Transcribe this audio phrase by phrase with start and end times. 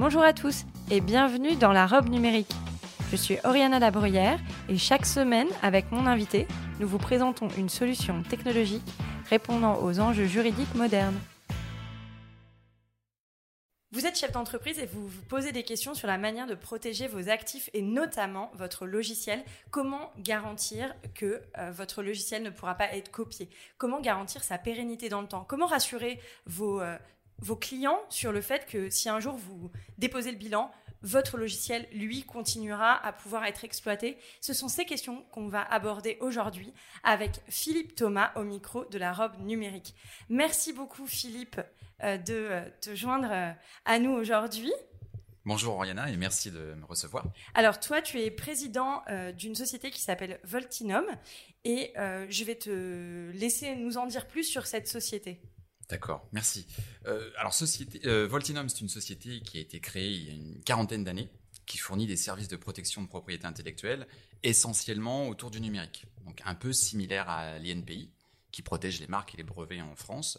[0.00, 2.50] Bonjour à tous et bienvenue dans la robe numérique.
[3.10, 4.40] Je suis Oriana Labruyère
[4.70, 8.90] et chaque semaine, avec mon invité, nous vous présentons une solution technologique
[9.28, 11.20] répondant aux enjeux juridiques modernes.
[13.92, 17.06] Vous êtes chef d'entreprise et vous vous posez des questions sur la manière de protéger
[17.06, 19.44] vos actifs et notamment votre logiciel.
[19.70, 23.50] Comment garantir que euh, votre logiciel ne pourra pas être copié?
[23.76, 25.44] Comment garantir sa pérennité dans le temps?
[25.46, 26.96] Comment rassurer vos euh,
[27.40, 30.70] vos clients sur le fait que si un jour vous déposez le bilan,
[31.02, 36.18] votre logiciel, lui, continuera à pouvoir être exploité Ce sont ces questions qu'on va aborder
[36.20, 39.94] aujourd'hui avec Philippe Thomas au micro de la robe numérique.
[40.28, 41.60] Merci beaucoup Philippe
[42.02, 43.50] euh, de euh, te joindre euh,
[43.84, 44.72] à nous aujourd'hui.
[45.46, 47.24] Bonjour Oriana et merci de me recevoir.
[47.54, 49.02] Alors toi, tu es président
[49.38, 51.06] d'une société qui s'appelle Voltinum
[51.64, 55.40] et je vais te laisser nous en dire plus sur cette société.
[55.90, 56.66] D'accord, merci.
[57.06, 60.34] Euh, alors, société, euh, Voltinum, c'est une société qui a été créée il y a
[60.34, 61.28] une quarantaine d'années,
[61.66, 64.06] qui fournit des services de protection de propriété intellectuelle,
[64.44, 66.06] essentiellement autour du numérique.
[66.24, 68.10] Donc, un peu similaire à l'INPI,
[68.52, 70.38] qui protège les marques et les brevets en France.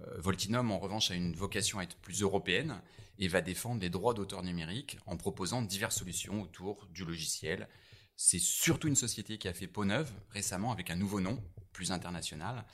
[0.00, 2.80] Euh, Voltinum, en revanche, a une vocation à être plus européenne
[3.20, 7.68] et va défendre les droits d'auteur numérique en proposant diverses solutions autour du logiciel.
[8.16, 11.40] C'est surtout une société qui a fait peau neuve récemment avec un nouveau nom,
[11.72, 12.64] plus international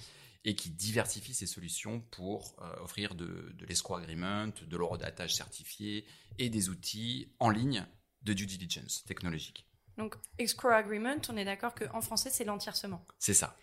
[0.45, 6.05] et qui diversifie ses solutions pour euh, offrir de, de l'escrow agreement, de l'horodatage certifié
[6.39, 7.87] et des outils en ligne
[8.23, 9.67] de due diligence technologique.
[9.97, 13.05] Donc, escrow agreement, on est d'accord qu'en français, c'est l'entiercement.
[13.19, 13.57] C'est ça.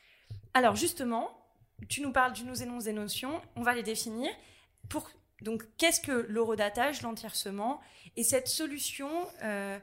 [0.54, 1.30] Alors, justement,
[1.90, 4.30] tu nous parles, tu nous énonces des notions, on va les définir.
[4.90, 5.10] Pour,
[5.42, 7.82] donc, qu'est-ce que l'horodatage, l'entiercement?
[8.16, 9.10] Et cette solution
[9.44, 9.78] euh,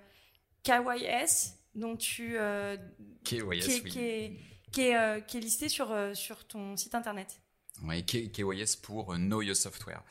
[0.63, 2.39] KYS dont tu...
[2.39, 2.77] Euh,
[3.25, 3.91] KYS, oui.
[3.91, 4.41] qui est,
[4.73, 7.41] qui est, euh, listé sur, euh, sur ton site internet.
[7.83, 10.03] Oui, KYS pour euh, Know Your Software.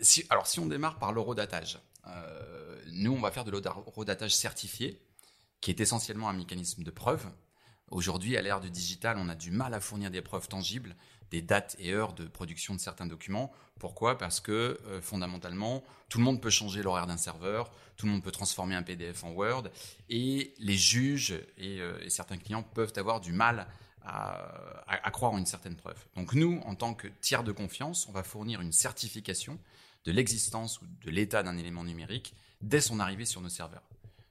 [0.00, 1.78] si, alors, si on démarre par l'eurodatage,
[2.92, 5.00] nous, on va faire de l'eurodatage certifié,
[5.60, 7.26] qui est essentiellement un mécanisme de preuve.
[7.88, 10.96] Aujourd'hui, à l'ère du digital, on a du mal à fournir des preuves tangibles,
[11.30, 13.52] des dates et heures de production de certains documents.
[13.78, 14.18] Pourquoi?
[14.18, 18.30] Parce que fondamentalement, tout le monde peut changer l'horaire d'un serveur, tout le monde peut
[18.30, 19.68] transformer un PDF en Word,
[20.08, 23.68] et les juges et, et certains clients peuvent avoir du mal
[24.04, 26.04] à, croire en une certaine preuve.
[26.16, 29.58] Donc nous, en tant que tiers de confiance, on va fournir une certification
[30.04, 33.82] de l'existence ou de l'état d'un élément numérique dès son arrivée sur nos serveurs.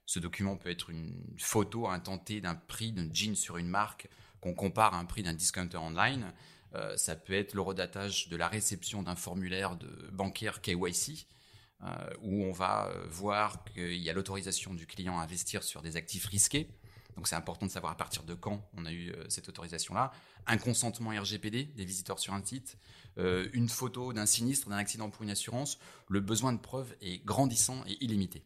[0.05, 4.07] Ce document peut être une photo intentée d'un prix d'un jean sur une marque
[4.41, 6.33] qu'on compare à un prix d'un discounter online.
[6.75, 11.27] Euh, ça peut être le redatage de la réception d'un formulaire de bancaire KYC,
[11.81, 11.87] euh,
[12.21, 15.95] où on va euh, voir qu'il y a l'autorisation du client à investir sur des
[15.95, 16.69] actifs risqués.
[17.15, 20.11] Donc c'est important de savoir à partir de quand on a eu cette autorisation-là.
[20.47, 22.77] Un consentement RGPD des visiteurs sur un site,
[23.17, 25.79] euh, une photo d'un sinistre, d'un accident pour une assurance.
[26.07, 28.45] Le besoin de preuve est grandissant et illimité.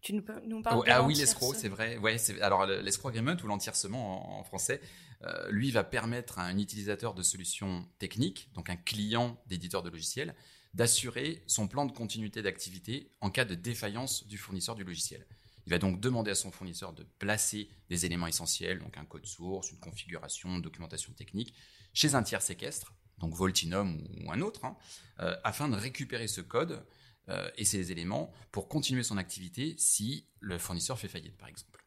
[0.00, 1.98] Tu nous, nous parles oh, Ah oui, l'escroc, c'est vrai.
[1.98, 4.80] Ouais, alors l'escroc agreement ou l'entiercement en, français,
[5.24, 9.90] euh, lui va permettre à un utilisateur de solutions techniques, donc un client d'éditeur de
[9.90, 10.34] logiciel,
[10.74, 15.26] d'assurer son plan de continuité d'activité en cas de défaillance du fournisseur du logiciel.
[15.66, 19.26] Il va donc demander à son fournisseur de placer des éléments essentiels, donc un code
[19.26, 21.52] source, une configuration, une documentation technique,
[21.92, 24.76] chez un tiers séquestre, donc Voltinum ou un autre, hein,
[25.20, 26.86] euh, afin de récupérer ce code
[27.28, 31.77] euh, et ces éléments pour continuer son activité si le fournisseur fait faillite, par exemple.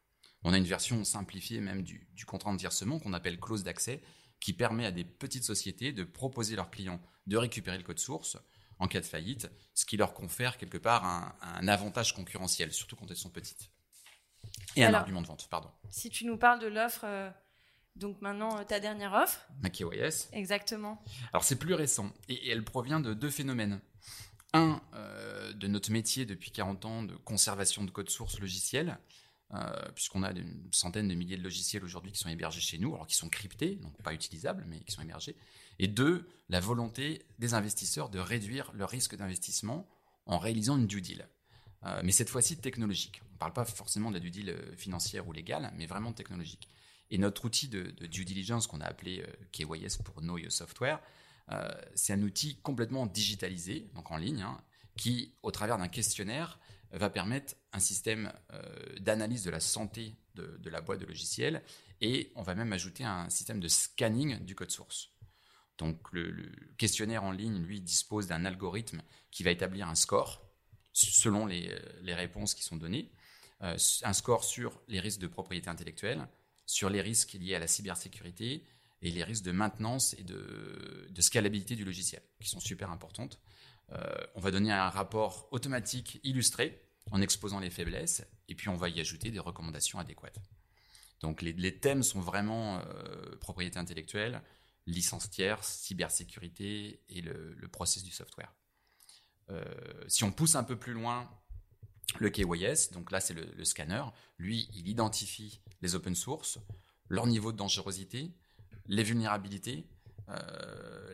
[0.44, 4.02] On a une version simplifiée même du, du contrat d'entiercement qu'on appelle clause d'accès,
[4.40, 8.00] qui permet à des petites sociétés de proposer à leurs clients de récupérer le code
[8.00, 8.36] source
[8.78, 13.08] en cas de faillite, ce qui leur confère quelque part un, avantage concurrentiel, surtout quand
[13.10, 13.70] elles sont petites.
[14.74, 15.70] Et un argument de vente, pardon.
[15.90, 17.30] Si tu nous parles de l'offre, euh,
[17.94, 19.46] donc maintenant euh, ta dernière offre.
[19.60, 20.30] Ma KYS.
[20.32, 21.02] Exactement.
[21.32, 23.80] Alors c'est plus récent et, elle provient de deux phénomènes.
[24.54, 28.98] Un, euh, de notre métier depuis 40 ans de conservation de code source logiciel,
[29.94, 33.06] puisqu'on a une centaine de milliers de logiciels aujourd'hui qui sont hébergés chez nous, alors
[33.06, 35.36] qui sont cryptés, donc pas utilisables, mais qui sont hébergés.
[35.78, 39.88] Et deux, la volonté des investisseurs de réduire leur risque d'investissement
[40.26, 41.28] en réalisant une due deal.
[41.84, 43.22] Euh, mais cette fois-ci technologique.
[43.30, 46.12] On ne parle pas forcément de la due deal euh, financière ou légale, mais vraiment
[46.12, 46.68] technologique.
[47.10, 51.00] Et notre outil de, due diligence qu'on a appelé euh, KYS pour Know Your Software,
[51.94, 54.58] c'est un outil complètement digitalisé, donc en ligne, hein,
[54.96, 56.58] qui, au travers d'un questionnaire,
[56.92, 61.62] va permettre un système euh, d'analyse de la santé de, la boîte de logiciel
[62.00, 65.10] et on va même ajouter un système de scanning du code source.
[65.78, 70.46] Donc le, questionnaire en ligne, lui, dispose d'un algorithme qui va établir un score
[70.92, 71.74] selon les,
[72.14, 73.10] réponses qui sont données,
[73.62, 76.28] euh, un score sur les risques de propriété intellectuelle,
[76.66, 78.64] sur les risques liés à la cybersécurité
[79.00, 83.40] et les risques de maintenance et de, de scalabilité du logiciel, qui sont super importantes.
[83.90, 86.80] Euh, on va donner un rapport automatique illustré
[87.10, 90.40] en exposant les faiblesses, et puis on va y ajouter des recommandations adéquates.
[91.20, 94.42] Donc les, thèmes sont vraiment euh, propriété intellectuelle,
[94.86, 98.52] licence tierce, cybersécurité et le, process du software.
[99.50, 99.64] Euh,
[100.08, 101.30] si on pousse un peu plus loin,
[102.18, 104.02] le KYS, donc là c'est le, scanner,
[104.38, 106.58] lui il identifie les open source,
[107.08, 108.34] leur niveau de dangerosité,
[108.86, 109.86] les vulnérabilités,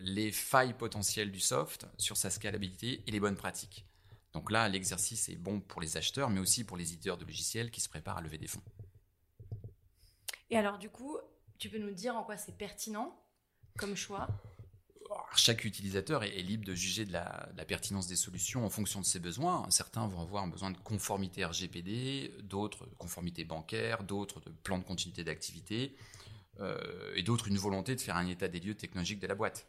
[0.00, 3.84] les failles potentielles du soft sur sa scalabilité et les bonnes pratiques.
[4.32, 7.70] Donc là, l'exercice est bon pour les acheteurs, mais aussi pour les éditeurs de logiciels
[7.70, 8.62] qui se préparent à lever des fonds.
[10.50, 11.18] Et alors, du coup,
[11.58, 13.18] tu peux nous dire en quoi c'est pertinent
[13.76, 14.28] comme choix?
[15.34, 19.18] Chaque utilisateur est, libre de juger de la, pertinence des solutions en fonction de ses
[19.18, 19.66] besoins.
[19.70, 24.78] Certains vont avoir un besoin de conformité RGPD, d'autres de conformité bancaire, d'autres de plan
[24.78, 25.96] de continuité d'activité.
[26.60, 29.66] Euh, et d'autres une volonté de faire un état des lieux technologiques de la boîte.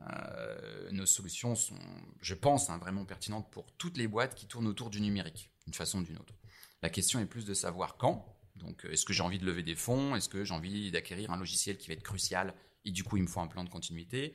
[0.00, 1.78] Euh, nos solutions sont,
[2.20, 5.74] je pense, hein, vraiment pertinentes pour toutes les boîtes qui tournent autour du numérique, d'une
[5.74, 6.34] façon ou d'une autre.
[6.82, 8.26] La question est plus de savoir quand.
[8.56, 10.16] Donc, est-ce que j'ai envie de lever des fonds?
[10.16, 13.22] Est-ce que j'ai envie d'acquérir un logiciel qui va être crucial et du coup, il
[13.22, 14.34] me faut un plan de continuité?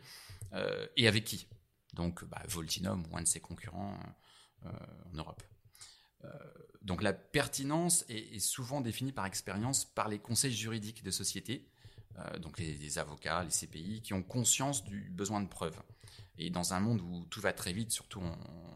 [0.54, 1.48] Euh, Et avec qui?
[1.94, 3.98] Donc, bah, Voltinum ou un de ses concurrents
[4.64, 5.44] en Europe.
[6.82, 11.77] donc, la pertinence est souvent définie par expérience par les conseils juridiques de sociétés euh,
[12.40, 15.80] donc les, avocats, les CPI, qui ont conscience du besoin de preuves.
[16.38, 18.22] Et dans un monde où tout va très vite, surtout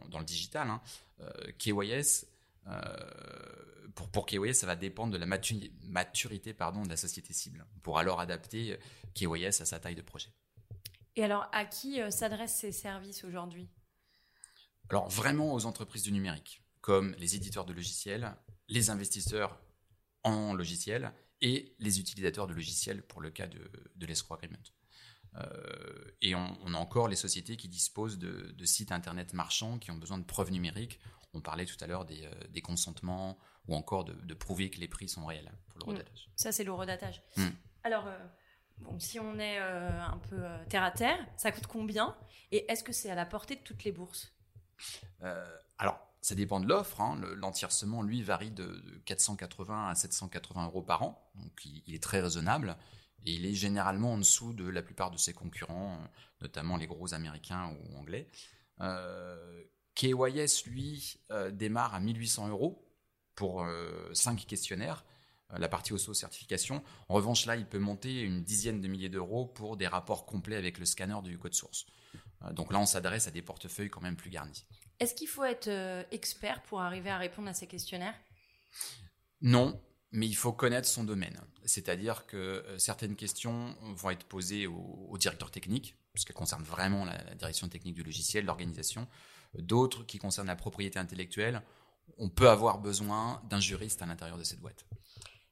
[0.09, 0.81] dans le digital, hein,
[1.21, 2.25] euh, KYS,
[2.67, 2.81] euh,
[3.95, 7.99] pour, pour KYS, ça va dépendre de la maturité pardon, de la société cible, pour
[7.99, 8.77] alors adapter
[9.13, 10.29] KYS à sa taille de projet.
[11.15, 13.67] Et alors, à qui s'adressent ces services aujourd'hui?
[14.89, 18.35] Alors, vraiment aux entreprises du numérique, comme les éditeurs de logiciels,
[18.69, 19.59] les investisseurs
[20.23, 23.59] en logiciels et les utilisateurs de logiciels pour le cas de,
[23.95, 24.57] de l'escroc agreement.
[25.37, 29.95] Euh, et on, a encore les sociétés qui disposent de, sites internet marchands qui ont
[29.95, 30.99] besoin de preuves numériques.
[31.33, 35.07] On parlait tout à l'heure des, euh, consentements ou encore de, prouver que les prix
[35.07, 36.29] sont réels pour le redatage.
[36.35, 37.21] Ça, c'est le redatage.
[37.37, 37.49] Hmm.
[37.83, 38.17] Alors, euh,
[38.79, 42.15] bon, si on est un peu terre à terre, ça coûte combien?
[42.51, 44.33] Et est-ce que c'est à la portée de toutes les bourses?
[45.77, 47.01] Alors, ça dépend de l'offre.
[47.01, 47.19] Hein.
[47.35, 51.31] L'entiercement, lui, varie de 480 à 780 euros par an.
[51.35, 52.77] Donc, il, est très raisonnable.
[53.25, 55.97] Et il est généralement en dessous de la plupart de ses concurrents,
[56.41, 58.29] notamment les gros américains ou anglais.
[58.81, 59.63] Euh,
[59.95, 62.87] KYS, lui, euh, démarre à 1800 euros
[63.35, 63.65] pour
[64.13, 65.05] 5 euh, questionnaires.
[65.57, 66.81] La partie auto-certification.
[67.09, 70.55] En revanche, là, il peut monter une dizaine de milliers d'euros pour des rapports complets
[70.55, 71.87] avec le scanner du code source.
[72.53, 74.65] donc là, on s'adresse à des portefeuilles quand même plus garnis.
[75.01, 78.13] Est-ce qu'il faut être euh, expert pour arriver à répondre à ces questionnaires?
[79.41, 79.81] Non,
[80.11, 81.41] mais il faut connaître son domaine.
[81.65, 87.17] C'est-à-dire que euh, certaines questions vont être posées au, directeur technique, puisqu'elles concernent vraiment la,
[87.33, 89.07] direction technique du logiciel, l'organisation.
[89.55, 91.63] D'autres qui concernent la propriété intellectuelle,
[92.19, 94.85] on peut avoir besoin d'un juriste à l'intérieur de cette boîte.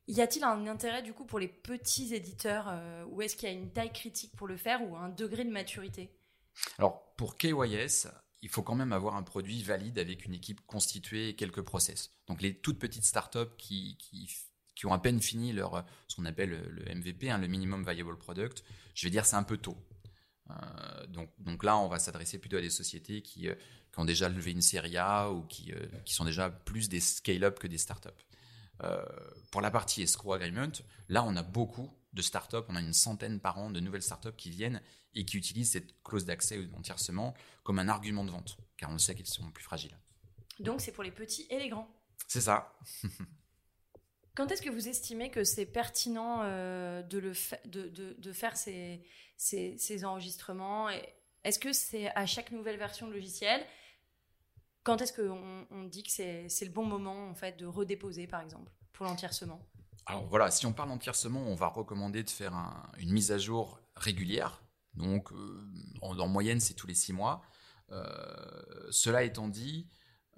[0.08, 3.52] Y a-t-il un intérêt du coup pour les petits éditeurs euh, ou est-ce qu'il y
[3.52, 6.12] a une taille critique pour le faire ou un degré de maturité?
[6.78, 8.08] Alors pour KYS,
[8.42, 12.12] il faut quand même avoir un produit valide avec une équipe constituée et quelques process.
[12.28, 14.30] Donc les toutes petites startups qui, qui,
[14.76, 18.18] qui ont à peine fini leur, ce qu'on appelle le MVP, hein, le minimum viable
[18.18, 18.64] product,
[18.96, 19.78] je vais dire c'est un peu tôt.
[20.52, 23.56] Euh, donc, donc là, on va s'adresser plutôt à des sociétés qui, euh,
[23.92, 27.00] qui, ont déjà levé une série A ou qui, euh, qui sont déjà plus des
[27.00, 28.10] scale-up que des startups.
[29.52, 30.72] pour la partie escrow agreement,
[31.10, 34.36] là, on a beaucoup de startups, on a une centaine par an de nouvelles startups
[34.36, 34.82] qui viennent
[35.16, 38.98] et qui utilisent cette clause d'accès en tiercement comme un argument de vente, car on
[38.98, 39.98] sait qu'ils sont plus fragiles.
[40.60, 41.90] Donc c'est pour les petits et les grands.
[42.28, 42.78] C'est ça.
[44.36, 47.34] Quand est-ce que vous estimez que c'est pertinent euh, de, le
[47.66, 49.04] de, faire ces,
[49.36, 50.90] ces, enregistrements
[51.44, 53.66] Est-ce que c'est à chaque nouvelle version de logiciel?
[54.84, 58.42] Quand est-ce qu'on on dit que c'est le bon moment en fait de redéposer par
[58.42, 59.62] exemple pour l'entiercement
[60.10, 62.56] alors voilà, si on parle entièrement, on va recommander de faire
[62.98, 64.64] une mise à jour régulière.
[64.96, 65.70] Donc euh,
[66.02, 67.44] en, moyenne, c'est tous les six mois.
[67.92, 69.88] Euh, cela étant dit,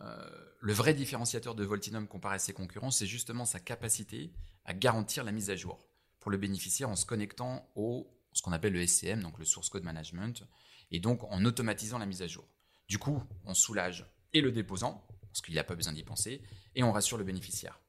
[0.02, 4.34] euh, le vrai différenciateur de Voltinum comparé à ses concurrents, c'est justement sa capacité
[4.66, 5.88] à garantir la mise à jour
[6.20, 9.70] pour le bénéficiaire en se connectant au ce qu'on appelle le SCM, donc le Source
[9.70, 10.44] Code Management,
[10.92, 12.46] et donc en automatisant la mise à jour.
[12.90, 16.42] Du coup, on soulage et le déposant, parce qu'il n'a pas besoin d'y penser,
[16.76, 17.80] et on rassure le bénéficiaire.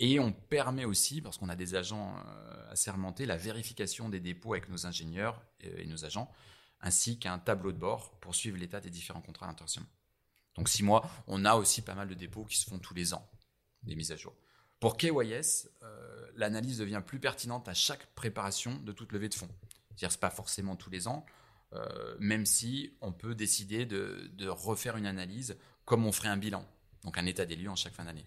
[0.00, 2.16] Et on permet aussi, parce qu'on a des agents
[2.70, 6.32] assermentés, la vérification des dépôts avec nos ingénieurs et, nos agents,
[6.80, 9.86] ainsi qu'un tableau de bord pour suivre l'état des différents contrats d'intention.
[10.56, 13.14] Donc six mois, on a aussi pas mal de dépôts qui se font tous les
[13.14, 13.30] ans,
[13.82, 14.34] des mises à jour.
[14.80, 15.68] Pour KYS,
[16.34, 19.50] l'analyse devient plus pertinente à chaque préparation de toute levée de fonds.
[19.90, 21.26] C'est-à-dire, pas forcément tous les ans,
[21.72, 26.66] euh, même si on peut décider de, refaire une analyse comme on ferait un bilan,
[27.04, 28.24] donc un état des lieux en chaque fin d'année.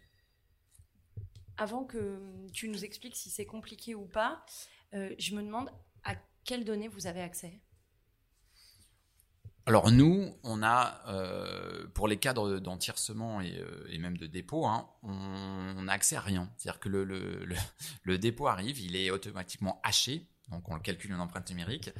[1.57, 2.19] Avant que
[2.51, 4.43] tu nous expliques si c'est compliqué ou pas,
[4.93, 5.69] euh, je me demande
[6.03, 7.59] à quelles données vous avez accès
[9.65, 15.83] alors nous, on a, euh, pour les cadres d'entiercement et, même de dépôt, hein, on
[15.83, 16.51] n'a accès à rien.
[16.57, 16.89] C'est-à-dire que
[18.03, 21.91] le, dépôt arrive, il est automatiquement haché, donc on le calcule une empreinte numérique.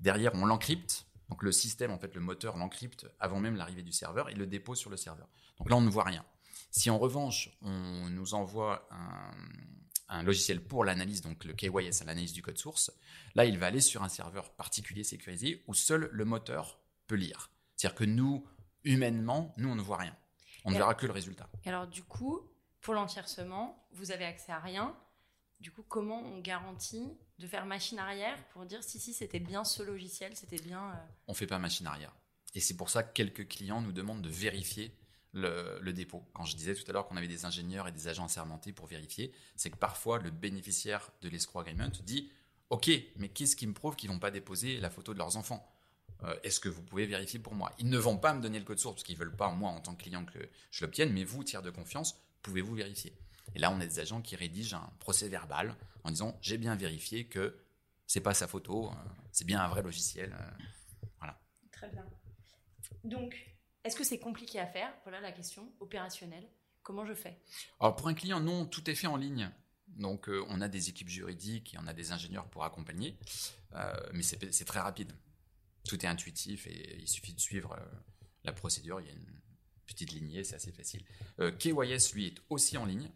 [0.00, 1.04] Derrière, on l'encrypte.
[1.28, 4.46] Donc le système, en fait, le moteur l'encrypte avant même l'arrivée du serveur et le
[4.46, 5.28] dépose sur le serveur.
[5.58, 6.24] Donc là, on ne voit rien.
[6.70, 8.88] Si en revanche, on nous envoie
[10.08, 12.92] un, logiciel pour l'analyse, donc le KYS, l'analyse du code source,
[13.34, 17.50] là, il va aller sur un serveur particulier sécurisé où seul le moteur peut lire.
[17.76, 18.46] C'est-à-dire que nous,
[18.84, 20.16] humainement, nous, on ne voit rien.
[20.64, 21.48] On ne verra que le résultat.
[21.64, 22.40] Et alors, du coup,
[22.80, 24.96] pour l'entiercement, vous avez accès à rien.
[25.60, 29.64] Du coup, comment on garantit de faire machine arrière pour dire si si c'était bien
[29.64, 30.80] ce logiciel, c'était bien.
[30.80, 32.14] On euh, On fait pas machine arrière.
[32.54, 34.94] Et c'est pour ça que quelques clients nous demandent de vérifier
[35.32, 36.24] le, dépôt.
[36.32, 38.86] Quand je disais tout à l'heure qu'on avait des ingénieurs et des agents assermentés pour
[38.86, 42.30] vérifier, c'est que parfois le bénéficiaire de l'escroc agreement dit
[42.70, 45.68] Ok, mais qu'est-ce qui me prouve qu'ils vont pas déposer la photo de leurs enfants
[46.22, 47.72] euh, Est-ce que vous pouvez vérifier pour moi?
[47.78, 49.80] Ils ne vont pas me donner le code source parce qu'ils veulent pas, moi, en
[49.80, 50.38] tant que client, que
[50.70, 53.12] je l'obtienne, mais vous, tiers de confiance, pouvez-vous vérifier?
[53.56, 56.76] Et là, on a des agents qui rédigent un procès verbal en disant j'ai bien
[56.76, 57.58] vérifié que
[58.06, 58.94] c'est pas sa photo, euh,
[59.32, 60.32] c'est bien un vrai logiciel.
[60.32, 60.64] Euh,
[61.18, 61.40] voilà.
[61.72, 62.04] Très bien.
[63.04, 63.36] Donc,
[63.84, 64.92] est-ce que c'est compliqué à faire?
[65.04, 66.48] Voilà la question opérationnelle.
[66.82, 67.40] Comment je fais?
[67.78, 69.50] Alors pour un client, non, tout est fait en ligne.
[69.88, 73.18] Donc euh, on a des équipes juridiques et on a des ingénieurs pour accompagner,
[74.12, 75.12] mais c'est très rapide.
[75.88, 77.76] Tout est intuitif et il suffit de suivre
[78.44, 79.00] la procédure.
[79.00, 79.40] Il y a une
[79.86, 81.04] petite lignée, c'est assez facile.
[81.58, 83.10] KYS, lui, est aussi en ligne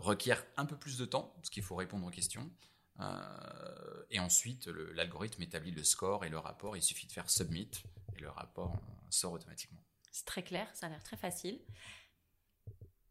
[0.00, 2.50] requiert un peu plus de temps, parce qu'il faut répondre aux questions.
[3.00, 6.76] Euh, et ensuite, l'algorithme établit le score et le rapport.
[6.76, 7.70] Il suffit de faire submit
[8.20, 9.82] le rapport sort automatiquement.
[10.10, 11.60] C'est très clair, ça a l'air très facile.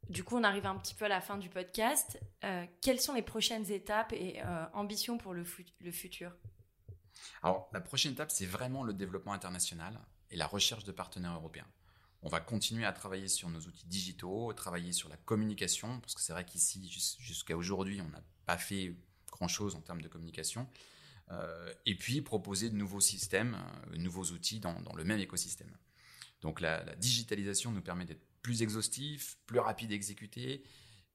[0.10, 2.20] Du coup, on arrive un petit peu à la fin du podcast.
[2.44, 5.46] Euh, quelles sont les prochaines étapes et euh, ambitions pour le,
[5.82, 6.36] le futur?
[7.44, 10.00] Alors, la prochaine étape, c'est vraiment le développement international
[10.32, 11.68] et la recherche de partenaires européens.
[12.22, 16.22] On va continuer à travailler sur nos outils digitaux, travailler sur la communication, parce que
[16.22, 18.96] c'est vrai qu'ici, jusqu'à aujourd'hui, on n'a pas fait
[19.32, 20.68] grand-chose en termes de communication.
[21.32, 23.56] Euh, et puis proposer de nouveaux systèmes,
[23.92, 25.72] de euh, nouveaux outils dans, le même écosystème.
[26.42, 30.64] Donc la, digitalisation nous permet d'être plus exhaustif, plus rapide à exécuter,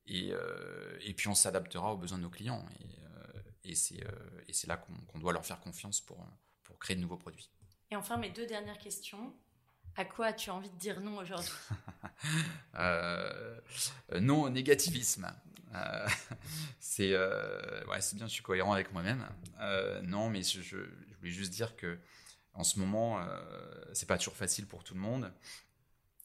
[0.06, 2.64] et, euh, puis on s'adaptera aux besoins de nos clients.
[3.64, 6.24] Et, c'est là qu'on doit leur faire confiance pour,
[6.62, 7.50] pour créer de nouveaux produits.
[7.90, 9.34] Et enfin, mes deux dernières questions.
[9.96, 11.50] À quoi as-tu envie de dire non aujourd'hui?
[14.20, 15.32] Non au négativisme.
[15.74, 16.08] Euh,
[16.80, 19.26] c'est euh, ouais, bien, je suis cohérent avec moi-même.
[20.04, 20.76] non, mais je,
[21.18, 21.98] voulais juste dire que
[22.54, 23.20] en ce moment,
[23.92, 25.32] c'est pas toujours facile pour tout le monde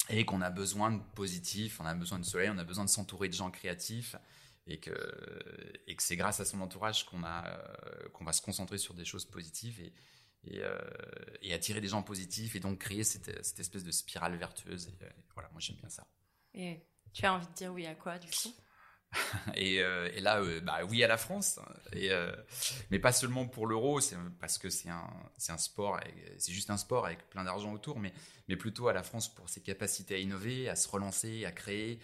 [0.10, 2.90] et qu'on a besoin de positif, on a besoin de soleil, on a besoin de
[2.90, 4.16] s'entourer de gens créatifs
[4.68, 4.94] et que,
[5.88, 7.44] et que c'est grâce à son entourage qu'on a
[8.14, 9.94] qu'on va se concentrer sur des choses positives et,
[10.48, 10.80] euh,
[11.42, 13.28] et, attirer des gens positifs et donc créer cette,
[13.60, 14.96] espèce de spirale vertueuse.
[15.02, 16.08] Euh, voilà, moi j'aime bien ça.
[16.54, 16.82] Et
[17.14, 18.54] tu as envie de dire oui à quoi du coup?
[19.56, 21.60] et, euh, et, là, bah, oui à la France,
[21.94, 22.10] et,
[22.92, 24.00] mais pas seulement pour l'euro,
[24.40, 26.00] parce que c'est un, sport,
[26.38, 28.14] c'est juste un sport avec plein d'argent autour, mais,
[28.58, 32.00] plutôt à la France pour ses capacités à innover, à se relancer, à créer.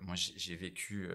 [0.00, 1.08] moi, j'ai vécu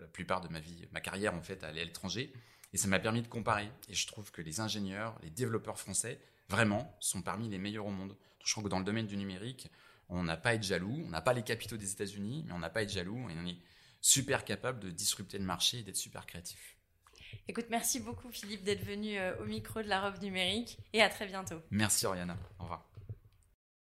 [0.00, 2.32] la plupart de ma vie, ma carrière en fait, à l'étranger,
[2.72, 3.70] et ça m'a permis de comparer.
[3.88, 7.90] Et je trouve que les ingénieurs, les développeurs français, vraiment, sont parmi les meilleurs au
[7.90, 8.16] monde.
[8.44, 9.70] Je trouve que dans le domaine du numérique,
[10.08, 11.02] on n'a pas à être jaloux.
[11.06, 13.28] On n'a pas les capitaux des États-Unis, mais on n'a pas à être jaloux.
[14.04, 16.76] Super capable de disrupter le marché et d'être super créatif.
[17.48, 21.08] Écoute, merci beaucoup Philippe d'être venu euh, au micro de la robe numérique et à
[21.08, 21.60] très bientôt.
[21.70, 22.36] Merci Oriana.
[22.58, 22.86] Au revoir.